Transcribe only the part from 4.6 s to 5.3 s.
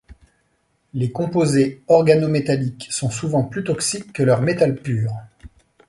pur.